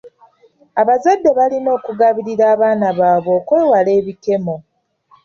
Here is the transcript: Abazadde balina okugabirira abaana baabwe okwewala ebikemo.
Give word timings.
Abazadde 0.81 1.29
balina 1.37 1.69
okugabirira 1.77 2.43
abaana 2.53 2.87
baabwe 2.99 3.31
okwewala 3.39 3.89
ebikemo. 3.99 4.55